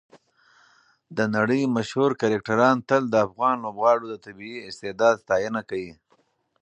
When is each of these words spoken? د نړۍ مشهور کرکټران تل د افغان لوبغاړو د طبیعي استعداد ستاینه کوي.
د 1.17 1.19
نړۍ 1.35 1.61
مشهور 1.75 2.11
کرکټران 2.21 2.75
تل 2.89 3.03
د 3.09 3.15
افغان 3.27 3.55
لوبغاړو 3.63 4.05
د 4.09 4.15
طبیعي 4.25 4.59
استعداد 4.69 5.15
ستاینه 5.23 5.61
کوي. 5.69 5.93